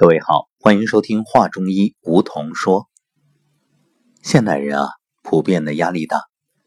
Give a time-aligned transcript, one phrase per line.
[0.00, 2.88] 各位好，欢迎收听话中医梧桐说。
[4.22, 4.90] 现代人啊，
[5.24, 6.20] 普遍的压力大，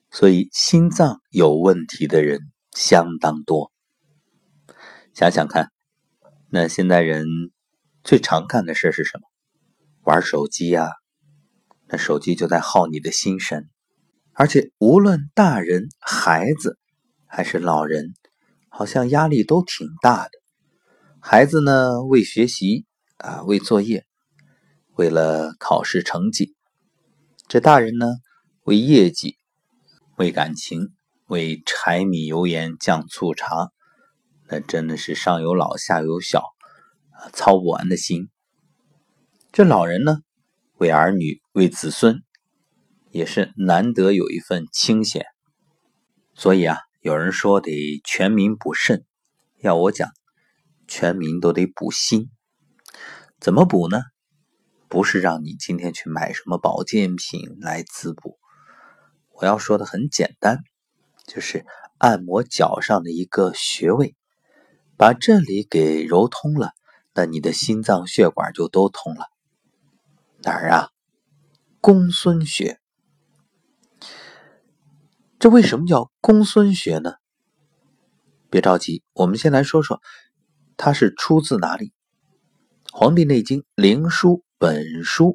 [0.10, 2.42] 所以心脏有问题的人
[2.74, 3.72] 相当多。
[5.14, 5.72] 想想看，
[6.50, 7.26] 那现代人
[8.04, 9.22] 最常干的事是什么？
[10.02, 10.90] 玩手机呀，
[11.88, 13.70] 那手机就在耗你的心神。
[14.34, 16.78] 而且无论大人、孩子
[17.28, 18.14] 还是老人，
[18.68, 20.32] 好像压力都挺大的。
[21.22, 22.86] 孩子呢，为学习。
[23.22, 24.08] 啊，为作业，
[24.96, 26.56] 为了考试成绩；
[27.48, 28.16] 这大人呢，
[28.64, 29.38] 为业绩，
[30.16, 30.96] 为感情，
[31.28, 33.70] 为柴米油盐酱醋茶，
[34.48, 36.40] 那真的是上有老下有小，
[37.12, 38.30] 啊，操不完的心。
[39.52, 40.22] 这老人呢，
[40.78, 42.24] 为儿女，为子孙，
[43.12, 45.28] 也是难得有一份清闲。
[46.34, 49.06] 所以啊，有人说得全民补肾，
[49.60, 50.10] 要我讲，
[50.88, 52.32] 全民都得补心。
[53.42, 54.04] 怎么补呢？
[54.88, 58.38] 不是让你今天去买什么保健品来滋补。
[59.32, 60.60] 我要说的很简单，
[61.26, 61.66] 就是
[61.98, 64.16] 按摩脚上的一个穴位，
[64.96, 66.74] 把这里给揉通了，
[67.16, 69.26] 那你的心脏血管就都通了。
[70.44, 70.90] 哪儿啊？
[71.80, 72.80] 公孙穴。
[75.40, 77.16] 这为什么叫公孙穴呢？
[78.52, 80.00] 别着急，我们先来说说
[80.78, 81.88] 它是出自哪里。
[82.94, 85.26] 《黄帝内经·灵枢·本书》，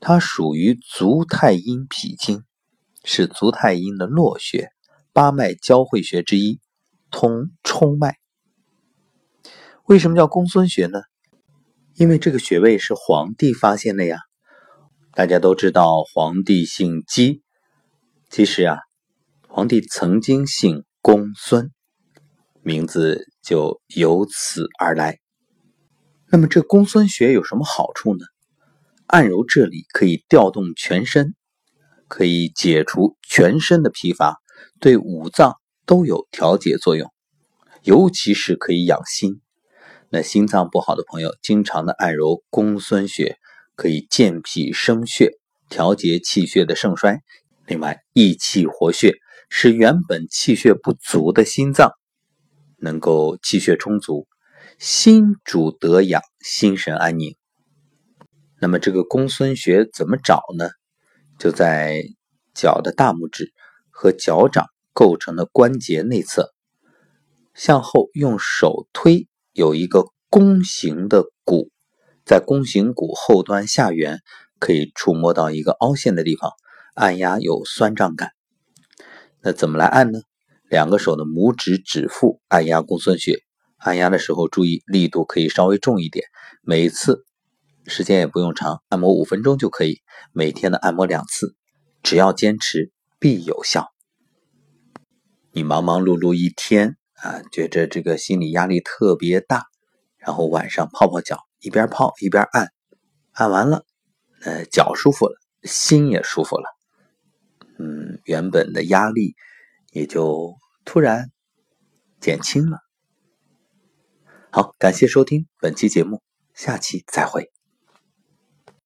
[0.00, 2.42] 它属于足太阴脾经，
[3.04, 4.70] 是足太阴的络穴，
[5.12, 6.58] 八脉交汇穴之一，
[7.12, 8.16] 通冲脉。
[9.84, 11.02] 为什么叫公孙穴呢？
[11.94, 14.18] 因为这个穴位是皇帝发现的呀。
[15.12, 17.42] 大家都知道皇帝姓姬，
[18.28, 18.80] 其实啊，
[19.46, 21.70] 皇帝曾经姓公孙，
[22.60, 25.20] 名字就由此而来。
[26.28, 28.24] 那么这公孙穴有什么好处呢？
[29.06, 31.34] 按揉这里可以调动全身，
[32.08, 34.36] 可以解除全身的疲乏，
[34.80, 35.54] 对五脏
[35.86, 37.12] 都有调节作用，
[37.82, 39.40] 尤其是可以养心。
[40.08, 43.36] 那心脏不好的朋友，经常的按揉公孙穴，
[43.76, 45.38] 可以健脾生血，
[45.68, 47.20] 调节气血的盛衰。
[47.66, 49.16] 另外，益气活血，
[49.48, 51.92] 使原本气血不足的心脏
[52.78, 54.26] 能够气血充足。
[54.78, 57.34] 心主得养，心神安宁。
[58.60, 60.68] 那么这个公孙穴怎么找呢？
[61.38, 62.02] 就在
[62.54, 63.54] 脚的大拇指
[63.90, 66.52] 和脚掌构成的关节内侧，
[67.54, 71.70] 向后用手推，有一个弓形的骨，
[72.26, 74.20] 在弓形骨后端下缘
[74.58, 76.52] 可以触摸到一个凹陷的地方，
[76.94, 78.32] 按压有酸胀感。
[79.40, 80.20] 那怎么来按呢？
[80.68, 83.42] 两个手的拇指指腹按压公孙穴。
[83.76, 86.26] 按压的时候注意力度可以稍微重一点，
[86.62, 87.24] 每次
[87.86, 90.00] 时间也不用长，按摩五分钟就可以。
[90.32, 91.54] 每天的按摩两次，
[92.02, 93.92] 只要坚持必有效。
[95.52, 99.64] 你忙忙碌碌一天啊，觉着这个心理压力特别大，
[100.16, 102.68] 然后晚上泡泡脚，一边泡一边按，
[103.32, 103.84] 按完了，
[104.42, 106.64] 呃，脚舒服了，心也舒服了，
[107.78, 109.34] 嗯，原本的压力
[109.92, 111.30] 也就突然
[112.20, 112.85] 减轻了。
[114.56, 116.22] 好，感谢收听本期节目，
[116.54, 117.55] 下期再会。